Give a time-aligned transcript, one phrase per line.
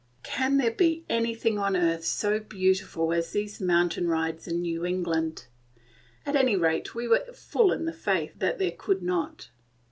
[0.23, 5.45] Can there be anything on earth so beautiful as these mountain rides in New England?
[6.25, 9.49] At any rate we were full in the faith that there could not.